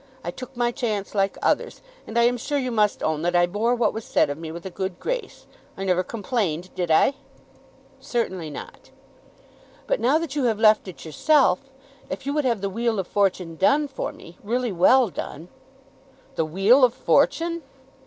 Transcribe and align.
I 0.23 0.31
took 0.31 0.57
my 0.57 0.71
chance 0.71 1.13
like 1.13 1.37
others, 1.43 1.79
and 2.07 2.17
I 2.17 2.23
am 2.23 2.35
sure 2.35 2.57
you 2.57 2.71
must 2.71 3.03
own 3.03 3.21
that 3.21 3.35
I 3.35 3.45
bore 3.45 3.75
what 3.75 3.93
was 3.93 4.03
said 4.03 4.31
of 4.31 4.37
me 4.39 4.51
with 4.51 4.65
a 4.65 4.71
good 4.71 4.99
grace. 4.99 5.45
I 5.77 5.83
never 5.83 6.01
complained. 6.01 6.73
Did 6.73 6.89
I?" 6.89 7.13
"Certainly 7.99 8.49
not." 8.49 8.89
"But 9.85 9.99
now 9.99 10.17
that 10.17 10.35
you 10.35 10.45
have 10.45 10.59
left 10.59 10.87
it 10.87 11.05
yourself, 11.05 11.69
if 12.09 12.25
you 12.25 12.33
would 12.33 12.45
have 12.45 12.61
the 12.61 12.69
'Wheel 12.71 12.97
of 12.97 13.05
Fortune' 13.05 13.57
done 13.57 13.87
for 13.87 14.11
me, 14.11 14.39
really 14.41 14.71
well 14.71 15.09
done!" 15.09 15.49
"The 16.35 16.45
'Wheel 16.45 16.83
of 16.83 16.95
Fortune'!" 16.95 17.61